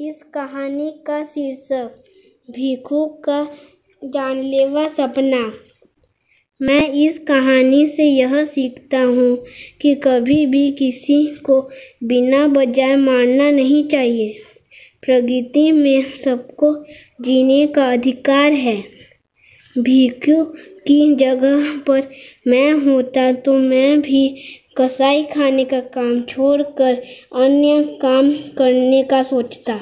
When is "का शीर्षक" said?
1.06-1.90